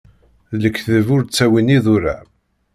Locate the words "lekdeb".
0.63-1.07